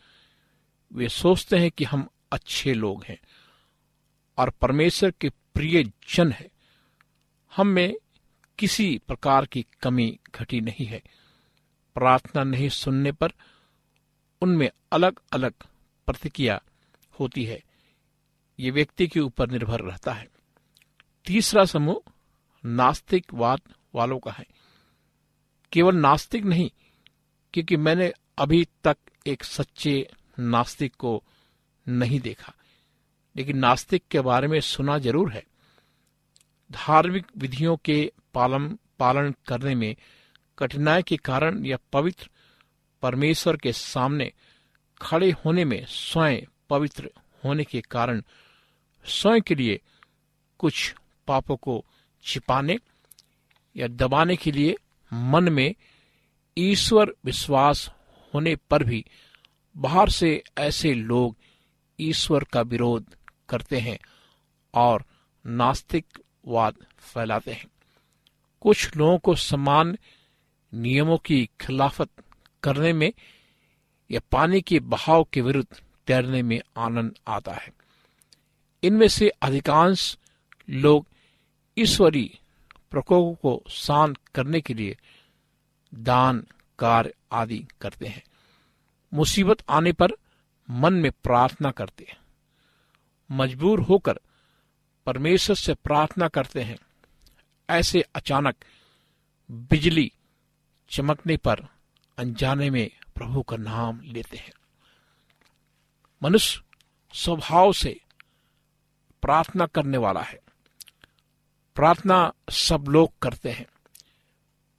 वे 0.94 1.10
सोचते 1.10 1.58
हैं 1.58 1.72
कि 1.72 1.84
हम 1.84 2.10
अच्छे 2.32 2.74
लोग 2.74 3.04
हैं 3.04 3.20
और 4.38 4.50
परमेश्वर 4.50 5.12
के 5.12 5.30
प्रिय 5.30 5.92
जन 6.16 6.32
है। 6.32 6.52
हम 7.56 7.68
में 7.68 7.96
किसी 8.58 9.02
प्रकार 9.08 9.46
की 9.46 9.66
कमी 9.82 10.20
घटी 10.36 10.62
नहीं 10.62 10.86
है। 10.86 11.02
प्रार्थना 11.96 12.44
नहीं 12.44 12.70
सुनने 12.70 13.12
पर 13.12 13.32
उनमें 14.42 14.72
अलग 14.92 15.20
अलग 15.34 15.54
प्रतिक्रिया 16.06 16.62
होती 17.20 17.44
है। 17.44 17.64
ये 18.60 18.72
व्यक्ति 18.72 19.08
के 19.08 19.20
ऊपर 19.20 19.50
निर्भर 19.50 19.80
रहता 19.80 20.14
है। 20.14 20.28
तीसरा 21.26 21.66
समूह 21.66 22.12
नास्तिकवाद 22.66 23.62
वालों 23.96 24.20
का 24.20 24.32
है। 24.32 24.46
केवल 25.72 25.96
नास्तिक 25.96 26.44
नहीं, 26.46 26.72
क्योंकि 27.54 27.78
मैंने 27.78 28.14
अभी 28.38 28.68
तक 28.84 28.98
एक 29.28 29.44
सच्चे 29.44 30.10
नास्तिक 30.40 30.96
को 30.96 31.24
नहीं 31.88 32.20
देखा। 32.20 32.54
लेकिन 33.36 33.58
नास्तिक 33.58 34.04
के 34.12 34.20
बारे 34.20 34.48
में 34.48 34.62
सुना 34.62 34.98
ज़रूर 34.98 35.32
है। 35.32 35.44
धार्मिक 36.72 37.28
विधियों 37.38 37.78
के 37.78 38.12
पालन 38.34 38.78
पालन 39.00 39.36
करने 39.48 39.76
में 39.76 39.96
कठिनाई 40.60 41.04
के 41.04 41.18
कारण 41.18 41.66
या 41.66 41.78
पवित्र 41.94 42.30
परमेश्वर 43.02 43.58
के 43.58 43.74
सामने 43.74 44.32
खड़े 45.02 45.32
होने 45.32 45.66
में 45.66 45.86
स्वयं 45.86 46.42
पवित्र 46.70 47.10
होने 47.46 47.64
के 47.64 47.82
कारण 47.82 48.22
स्वयं 49.06 49.42
के 49.42 49.56
लिए 49.56 49.82
कुछ 50.60 50.96
पापों 51.28 51.58
को 51.58 51.86
छिपाने 52.24 52.78
या 53.76 53.88
दबाने 53.88 54.36
के 54.36 54.52
लिए 54.52 54.76
मन 55.14 55.50
में 55.50 55.76
ईश्वर 56.58 57.16
विश्वास 57.26 57.92
होने 58.34 58.56
पर 58.56 58.84
भी 58.84 59.06
बाहर 59.78 60.10
से 60.10 60.44
ऐसे 60.58 60.94
लोग 60.94 61.36
ईश्वर 62.00 62.44
का 62.44 62.62
विरोध 62.62 63.06
करते 63.50 63.80
हैं 63.80 64.00
और 64.74 65.06
नास्तिकवाद 65.46 66.76
फैलाते 67.00 67.54
हैं। 67.54 67.66
कुछ 68.62 68.96
लोगों 68.96 69.18
को 69.18 69.36
समान 69.36 69.98
नियमों 70.74 71.18
की 71.18 71.50
खिलाफत 71.62 72.10
करने 72.64 72.94
में 72.94 73.14
या 74.12 74.20
पानी 74.32 74.62
के 74.62 74.80
बहाव 74.80 75.28
के 75.34 75.42
विरुद्ध 75.42 75.82
तैरने 76.08 76.42
में 76.42 76.62
आनंद 76.78 77.16
आता 77.28 77.54
है। 77.54 77.74
इनमें 78.84 79.08
से 79.08 79.30
अधिकांश 79.30 80.18
लोग 80.70 81.06
ईश्वरी 81.78 82.40
प्रकोप 82.92 83.40
को 83.42 83.64
शांत 83.70 84.18
करने 84.36 84.62
के 84.62 84.74
लिए 84.74 84.98
दान, 85.94 86.48
कार्य 86.80 87.14
आदि 87.32 87.66
करते 87.82 88.08
हैं। 88.08 88.24
मुसीबत 89.14 89.58
आने 89.70 89.92
पर 89.92 90.12
मन 90.70 90.94
में 90.94 91.12
प्रार्थना 91.12 91.72
करते 91.72 92.06
हैं। 92.10 92.18
मजबूर 93.32 93.80
होकर 93.80 94.20
परमेश्वर 95.06 95.56
से 95.56 95.74
प्रार्थना 95.74 96.28
करते 96.28 96.62
हैं। 96.62 96.78
ऐसे 97.70 98.02
अचानक 98.16 98.56
बिजली 99.52 100.12
चमकने 100.90 101.38
पर 101.38 101.68
अनजाने 102.22 102.70
में 102.70 102.92
प्रभु 103.16 103.42
का 103.42 103.58
नाम 103.58 104.02
लेते 104.02 104.38
हैं। 104.38 104.52
मनुष्य 106.24 106.62
स्वभाव 107.14 107.74
से 107.74 108.02
प्रार्थना 109.22 109.66
करने 109.66 109.98
वाला 109.98 110.22
है। 110.22 110.40
प्रार्थना 111.76 112.34
सब 112.50 112.86
लोग 112.90 113.20
करते 113.22 113.52
हैं। 113.52 113.66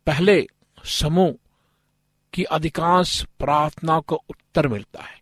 पहले 0.07 0.47
समूह 0.85 1.35
की 2.33 2.45
अधिकांश 2.45 3.23
प्रार्थनाओं 3.23 4.03
का 4.03 4.17
उत्तर 4.17 4.69
मिलता 4.69 5.03
है। 5.03 5.21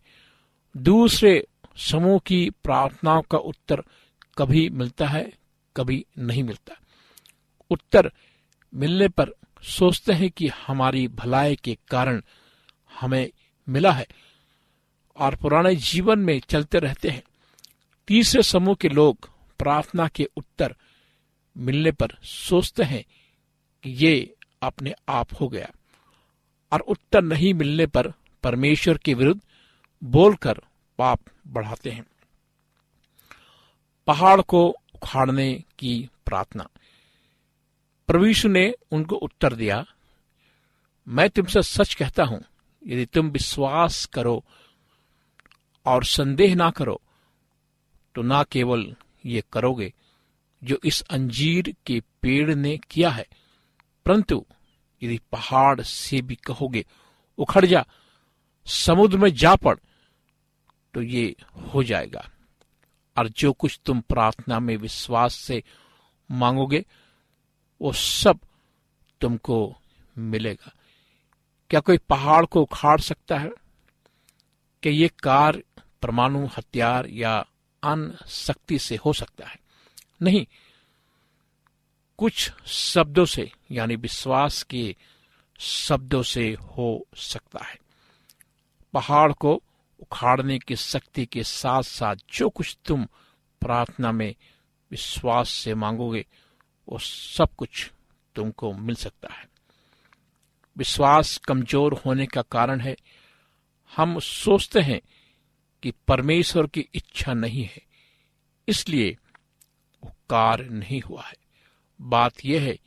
दूसरे 0.77 1.47
समूह 1.77 2.19
की 2.19 2.49
प्रार्थनाओं 2.49 3.21
का 3.21 3.37
उत्तर 3.37 3.83
कभी 4.37 4.69
मिलता 4.69 5.07
है, 5.07 5.33
कभी 5.77 6.05
नहीं 6.17 6.43
मिलता। 6.43 6.75
उत्तर 7.69 8.11
मिलने 8.73 9.07
पर 9.07 9.40
सोचते 9.63 10.13
हैं 10.13 10.31
कि 10.31 10.47
हमारी 10.47 11.07
भलाई 11.07 11.55
के 11.55 11.77
कारण 11.87 12.21
हमें 12.99 13.29
मिला 13.69 13.91
है 13.91 14.07
और 15.15 15.35
पुराने 15.35 15.75
जीवन 15.75 16.19
में 16.19 16.39
चलते 16.39 16.79
रहते 16.79 17.09
हैं। 17.09 17.23
तीसरे 18.07 18.43
समूह 18.43 18.75
के 18.75 18.89
लोग 18.89 19.29
प्रार्थना 19.59 20.07
के 20.07 20.29
उत्तर 20.37 20.75
मिलने 21.57 21.91
पर 21.91 22.07
सोचते 22.23 22.83
हैं 22.83 23.05
कि 23.83 23.89
ये 23.89 24.35
अपने 24.61 24.93
आप 25.09 25.27
हो 25.41 25.47
गया 25.47 25.71
और 26.71 26.79
उत्तर 26.79 27.21
नहीं 27.21 27.53
मिलने 27.53 27.85
पर 27.85 28.13
परमेश्वर 28.43 28.97
के 28.97 29.13
विरुद्ध 29.13 29.41
बोलकर 30.03 30.61
पाप 30.97 31.19
बढ़ाते 31.47 31.91
हैं। 31.91 32.05
पहाड़ 34.07 34.41
को 34.41 34.75
उखाड़ने 34.95 35.63
की 35.79 36.09
प्रार्थना। 36.25 36.67
प्रवीषु 38.11 38.49
ने 38.49 38.63
उनको 38.91 39.15
उत्तर 39.17 39.53
दिया, 39.55 39.85
मैं 41.07 41.29
तुमसे 41.29 41.61
सच 41.63 41.93
कहता 41.93 42.23
हूँ, 42.23 42.41
यदि 42.83 43.05
तुम 43.05 43.29
विश्वास 43.29 44.05
करो 44.05 44.43
और 45.85 46.03
संदेह 46.05 46.55
ना 46.55 46.69
करो 46.71 46.99
तो 48.15 48.21
ना 48.21 48.41
केवल 48.43 48.83
ये 49.25 49.43
करोगे 49.53 49.91
जो 50.61 50.77
इस 50.85 51.01
अंजीर 51.09 51.73
के 51.85 51.99
पेड़ 52.21 52.55
ने 52.55 52.77
किया 52.91 53.09
है, 53.09 53.25
परंतु 54.05 54.43
यदि 55.01 55.19
पहाड़ 55.31 55.81
से 55.81 56.21
भी 56.21 56.35
कहोगे, 56.35 56.85
उखड़ 57.37 57.65
जा, 57.65 57.85
समुद्र 58.67 59.17
में 59.17 59.33
जा 59.33 59.55
पड़ 59.55 59.77
तो 60.93 61.01
ये 61.01 61.35
हो 61.73 61.83
जाएगा। 61.83 62.27
और 63.17 63.27
जो 63.29 63.51
कुछ 63.53 63.79
तुम 63.85 64.01
प्रार्थना 64.01 64.59
में 64.59 64.75
विश्वास 64.77 65.35
से 65.35 65.63
मांगोगे 66.29 66.85
वो 67.81 67.93
सब 67.93 68.39
तुमको 69.21 69.75
मिलेगा। 70.17 70.73
क्या 71.69 71.79
कोई 71.79 71.97
पहाड़ 71.97 72.45
को 72.45 72.61
उखाड़ 72.61 73.01
सकता 73.01 73.37
है 73.37 73.51
कि 74.83 74.89
ये 74.89 75.07
कार्य 75.07 75.63
परमाणु, 76.01 76.47
हथियार 76.57 77.07
या 77.07 77.45
अन्य 77.83 78.17
शक्ति 78.27 78.79
से 78.79 78.95
हो 78.95 79.13
सकता 79.13 79.45
है? 79.45 79.59
नहीं। 80.21 80.47
कुछ 82.17 82.51
शब्दों 82.65 83.25
से, 83.25 83.51
यानी 83.71 83.95
विश्वास 83.95 84.63
के 84.63 84.95
शब्दों 85.59 86.23
से 86.23 86.53
हो 86.53 87.07
सकता 87.15 87.65
है। 87.65 87.79
पहाड़ 88.93 89.33
को 89.33 89.63
उखाड़ने 89.99 90.59
की 90.59 90.75
शक्ति 90.75 91.25
के 91.25 91.43
साथ 91.43 91.83
साथ 91.83 92.15
जो 92.33 92.49
कुछ 92.49 92.77
तुम 92.85 93.05
प्रार्थना 93.61 94.11
में 94.11 94.35
विश्वास 94.91 95.49
से 95.49 95.75
मांगोगे 95.75 96.25
वो 96.89 96.97
सब 96.99 97.55
कुछ 97.55 97.91
तुमको 98.35 98.73
मिल 98.73 98.95
सकता 98.95 99.33
है। 99.33 99.49
विश्वास 100.77 101.37
कमज़ोर 101.37 101.93
होने 102.05 102.25
का 102.25 102.41
कारण 102.41 102.79
है, 102.79 102.95
हम 103.95 104.19
सोचते 104.19 104.79
हैं 104.79 105.01
कि 105.83 105.91
परमेश्वर 106.07 106.67
की 106.67 106.87
इच्छा 106.95 107.33
नहीं 107.33 107.63
है, 107.63 107.81
इसलिए 108.67 109.17
वो 110.03 110.15
कार्य 110.29 110.69
नहीं 110.69 111.01
हुआ 111.01 111.23
है। 111.23 111.33
बात 112.01 112.33
यह 112.45 112.61
है 112.61 112.79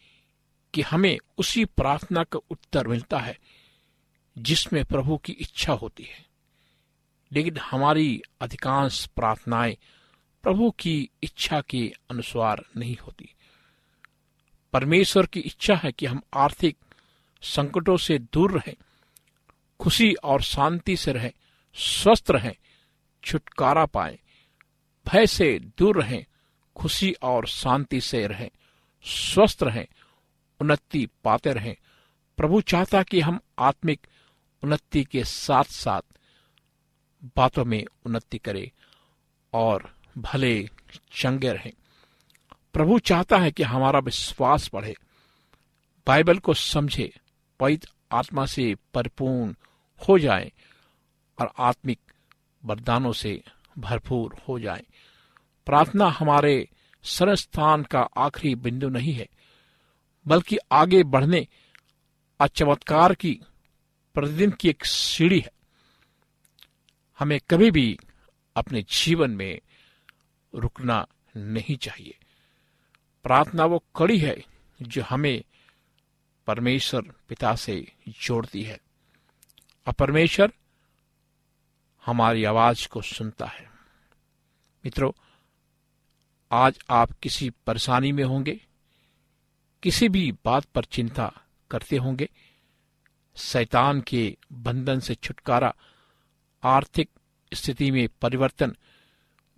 कि 0.74 0.82
हमें 0.82 1.18
उसी 1.38 1.64
प्रार्थना 1.64 2.24
का 2.24 2.38
उत्तर 2.50 2.88
मिलता 2.88 3.18
है, 3.18 3.38
जिसमें 4.38 4.84
प्रभु 4.84 5.16
की 5.16 5.32
इच्छा 5.32 5.72
होती 5.72 6.02
है। 6.02 6.26
लेकिन 7.32 7.58
हमारी 7.58 8.22
अधिकांश 8.40 9.06
प्रार्थनाएँ 9.06 9.76
प्रभु 10.42 10.70
की 10.70 11.10
इच्छा 11.22 11.60
के 11.60 11.92
अनुसार 12.10 12.64
नहीं 12.76 12.96
होती। 12.96 13.34
परमेश्वर 14.74 15.26
की 15.26 15.40
इच्छा 15.40 15.74
है 15.74 15.92
कि 15.92 16.06
हम 16.06 16.22
आर्थिक 16.34 16.76
संकटों 17.42 17.96
से 17.96 18.18
दूर 18.18 18.52
रहें, 18.52 18.74
खुशी 19.80 20.14
और 20.14 20.42
शांति 20.42 20.96
से 20.96 21.12
रहें, 21.12 21.32
स्वस्थ 21.74 22.30
रहें, 22.30 22.54
छुटकारा 23.24 23.86
पाएँ, 23.86 24.18
भय 25.06 25.26
से 25.26 25.58
दूर 25.78 26.02
रहें, 26.02 26.24
खुशी 26.76 27.12
और 27.12 27.46
शांति 27.46 28.00
से 28.00 28.26
रहें, 28.26 28.50
स्वस्थ 29.04 29.62
रहें, 29.62 29.86
उन्नति 30.60 31.08
पाते 31.24 31.52
रहें। 31.52 31.76
प्रभु 32.36 32.60
चाहता 32.60 33.02
कि 33.02 33.20
हम 33.20 33.40
आत्मिक 33.58 34.06
उन्नति 34.62 35.04
के 35.04 35.24
साथ 35.24 35.64
साथ 35.64 36.02
बातों 37.36 37.64
में 37.64 37.84
उन्नति 38.06 38.38
करें 38.38 38.70
और 39.52 39.94
भले 40.18 40.70
चंगे 41.12 41.52
रहें। 41.52 41.72
प्रभु 42.74 42.98
चाहता 42.98 43.38
है 43.38 43.50
कि 43.50 43.62
हमारा 43.62 43.98
विश्वास 43.98 44.70
बढ़े, 44.72 44.96
बाइबल 46.06 46.38
को 46.38 46.54
समझे, 46.54 47.20
पवित्र 47.60 47.88
आत्मा 48.12 48.46
से 48.46 48.76
परिपूर्ण 48.94 49.54
हो 50.08 50.18
जाए 50.18 50.52
और 51.40 51.52
आत्मिक 51.58 52.00
वरदानों 52.64 53.12
से 53.12 53.42
भरपूर 53.78 54.36
हो 54.48 54.58
जाए। 54.58 54.82
प्रार्थना 55.66 56.06
हमारे 56.06 56.68
सरस्थान 57.02 57.82
का 57.82 58.00
आखिरी 58.00 58.54
बिंदु 58.54 58.88
नहीं 58.88 59.12
है, 59.12 59.28
बल्कि 60.26 60.58
आगे 60.72 61.02
बढ़ने 61.02 61.48
और 62.40 62.48
चमत्कार 62.48 63.14
की 63.14 63.40
प्रतिदिन 64.14 64.50
की 64.50 64.68
एक 64.68 64.84
सीढ़ी 64.84 65.40
है। 65.40 65.52
हमें 67.18 67.40
कभी 67.50 67.70
भी 67.70 67.98
अपने 68.56 68.82
जीवन 68.82 69.30
में 69.30 69.60
रुकना 70.54 71.06
नहीं 71.36 71.76
चाहिए। 71.76 72.18
प्रार्थना 73.24 73.64
वो 73.64 73.84
कड़ी 73.96 74.18
है 74.18 74.44
जो 74.82 75.02
हमें 75.02 75.44
परमेश्वर 76.46 77.02
पिता 77.28 77.54
से 77.54 77.92
जोड़ती 78.08 78.62
है। 78.62 78.80
और 79.86 79.92
परमेश्वर 79.92 80.52
हमारी 82.06 82.44
आवाज़ 82.44 82.88
को 82.88 83.02
सुनता 83.02 83.46
है। 83.46 83.70
मित्रों, 84.84 85.12
आज 86.52 86.78
आप 86.90 87.12
किसी 87.12 87.50
परेशानी 87.50 88.12
में 88.12 88.24
होंगे, 88.24 88.60
किसी 89.82 90.08
भी 90.08 90.32
बात 90.32 90.64
पर 90.64 90.84
चिंता 90.84 91.32
करते 91.70 91.96
होंगे, 91.96 92.28
शैतान 93.36 94.00
के 94.00 94.36
बंधन 94.52 95.00
से 95.00 95.14
छुटकारा, 95.14 95.74
आर्थिक 96.62 97.10
स्थिति 97.54 97.90
में 97.90 98.08
परिवर्तन, 98.20 98.76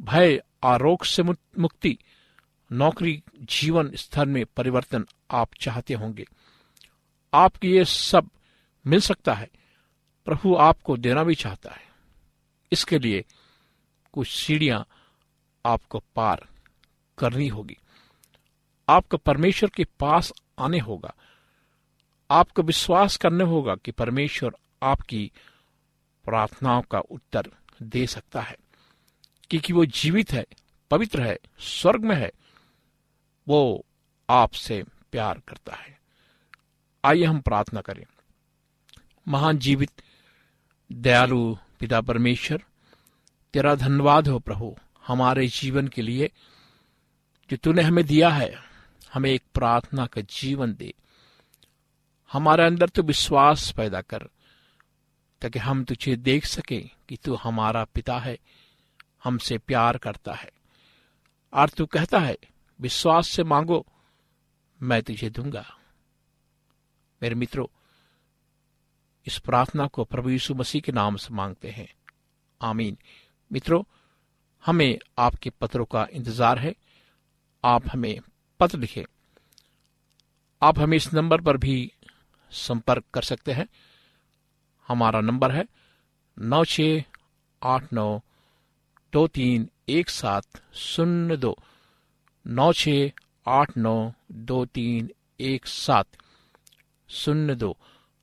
भय 0.01 0.43
आरोग 0.65 1.05
से 1.05 1.23
मुक- 1.23 1.59
मुक्ति 1.59 1.99
नौकरी 2.73 3.23
जीवन 3.41 3.91
स्तर 3.95 4.27
में 4.27 4.45
परिवर्तन 4.57 5.07
आप 5.31 5.49
चाहते 5.61 5.95
होंगे। 5.95 6.25
आपको 7.35 7.67
ये 7.67 7.85
सब 7.85 8.31
मिल 8.87 9.01
सकता 9.01 9.35
है। 9.35 9.51
प्रभु 10.25 10.57
आपको 10.57 10.97
देना 10.97 11.25
भी 11.25 11.35
चाहता 11.35 11.71
है। 11.71 11.87
इसके 12.73 12.99
लिए 12.99 13.25
कुछ 14.13 14.29
सीढ़ियाँ 14.29 14.87
आपको 15.67 15.99
पार 16.17 16.47
करनी 17.19 17.49
होगी। 17.49 17.77
आपको 18.89 19.17
परमेश्वर 19.17 19.71
के 19.71 19.85
पास 19.85 20.33
आने 20.59 20.79
होगा। 20.79 21.15
आपको 22.31 22.63
विश्वास 22.63 23.17
करने 23.17 23.45
होगा 23.45 23.75
कि 23.75 23.91
परमेश्वर 23.91 24.57
आपकी 24.83 25.33
प्रार्थनाओं 26.25 26.83
का 26.83 26.99
उत्तर 26.99 27.51
दे 27.83 28.07
सकता 28.07 28.41
है। 28.41 28.57
क्योंकि 29.51 29.73
वो 29.73 29.87
जीवित 29.87 30.33
है, 30.33 30.47
पवित्र 30.91 31.23
है, 31.23 31.39
स्वर्ग 31.59 32.05
में 32.05 32.17
है। 32.17 32.33
वो 33.49 33.87
आपसे 34.31 34.83
प्यार 34.83 35.43
करता 35.49 35.75
है। 35.75 36.01
आइए 37.05 37.25
हम 37.25 37.41
प्रार्थना 37.41 37.81
करें। 37.81 38.05
महान 39.29 39.59
जीवित 39.59 39.91
दयालु 40.93 41.57
पिता 41.81 42.01
परमेश्वर, 42.01 42.63
तेरा 43.53 43.75
धन्यवाद 43.75 44.29
हो 44.29 44.39
प्रभु, 44.39 44.77
हमारे 45.07 45.47
जीवन 45.47 45.89
के 45.89 46.03
लिए 46.03 46.31
जो 47.51 47.57
तूने 47.57 47.83
हमें 47.83 48.07
दिया 48.07 48.29
है, 48.29 48.55
हमें 49.13 49.31
एक 49.31 49.43
प्रार्थना 49.55 50.07
का 50.07 50.21
जीवन 50.21 50.75
दे। 50.75 50.95
हमारे 52.33 52.65
अंदर 52.65 52.89
तो 52.89 53.03
विश्वास 53.03 53.71
पैदा 53.71 54.01
कर, 54.01 54.29
ताकि 55.43 55.59
हम 55.59 55.85
तुझे 55.85 56.17
देख 56.17 56.47
सके 56.47 56.81
कि 56.81 57.17
तू 57.17 57.35
हमारा 57.35 57.85
पिता 57.85 58.19
है, 58.19 58.39
हमसे 59.25 59.59
प्यार 59.59 59.99
करता 59.99 60.35
है। 60.35 60.51
और 61.53 61.69
तू 61.69 61.87
कहता 61.87 62.19
है 62.19 62.39
विश्वास 62.81 63.29
से 63.29 63.45
मांगो, 63.45 63.87
मैं 64.83 65.03
तुझे 65.03 65.31
दूँगा। 65.31 65.65
मेरे 67.23 67.35
मित्रों, 67.35 67.67
इस 69.27 69.39
प्रार्थना 69.39 69.87
को 69.87 70.05
प्रभु 70.05 70.31
यीशु 70.31 70.55
मसीह 70.55 70.81
के 70.81 70.93
नाम 70.93 71.17
से 71.17 71.35
मांगते 71.35 71.71
हैं। 71.71 71.89
आमीन। 72.63 72.99
मित्रों, 73.53 73.83
हमें 74.67 74.99
आपके 75.19 75.51
पत्रों 75.51 75.85
का 75.85 76.07
इंतज़ार 76.13 76.59
है। 76.59 76.75
आप 77.65 77.83
हमें 77.93 78.21
पत्र 78.61 78.79
लिखें। 78.79 79.05
आप 80.63 80.79
हमें 80.79 80.97
इस 80.97 81.15
नंबर 81.15 81.41
पर 81.41 81.57
भी 81.57 81.93
संपर्क 82.51 83.05
कर 83.15 83.23
सकते 83.23 83.53
हैं। 83.53 83.67
हमारा 84.89 85.21
नंबर 85.21 85.53
है 85.53 85.67
नौ 86.39 86.65
छ 86.65 86.81
आठ 87.63 87.93
नौ 87.93 88.21
दो 89.13 89.27
तीन 89.27 89.71
एक 89.89 90.11
सात 90.11 90.75
शून्य 90.75 91.37
दो। 91.37 91.59
नौ 92.47 92.73
छ 92.73 92.89
आठ 93.47 93.77
नौ 93.77 93.95
दो 94.49 94.65
तीन 94.75 95.09
एक 95.41 95.67
सात। 95.67 96.07
शून्य 97.09 97.55
दो। 97.55 97.77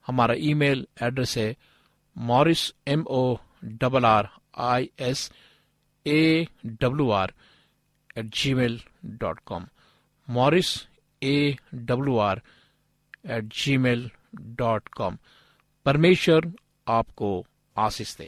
हमारा 0.07 0.33
ईमेल 0.49 0.85
एड्रेस 1.03 1.37
है 1.37 1.55
Morris 2.15 2.71
M 2.87 3.03
O 3.07 3.21
double 3.81 4.05
R 4.05 4.27
I 4.69 4.89
S 5.09 5.29
A 6.05 6.45
W 6.65 7.09
R 7.19 7.33
at 8.17 8.25
Gmail 8.53 8.79
dot 9.21 9.39
com 9.45 9.67
Morris 10.27 10.75
A 11.21 11.55
W 11.73 12.17
R 12.27 12.41
at 13.37 13.53
Gmail 13.85 14.09
dot 14.59 14.87
com 14.97 15.17
परमेश्वर 15.85 16.51
आपको 16.87 17.29
आशीष 17.77 18.15
दे। 18.17 18.27